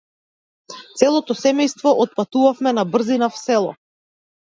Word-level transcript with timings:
Целото 1.01 1.35
семејство 1.41 1.93
отпатувавме 2.05 2.73
набрзина 2.79 3.29
в 3.35 3.39
село. 3.43 3.75